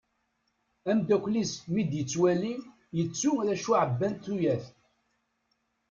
Ameddakel-is 0.89 1.53
mi 1.71 1.83
d-yettwali, 1.89 2.55
yettu 2.97 3.31
acu 3.51 3.71
ɛebbant 3.83 4.21
tuyat. 4.23 4.63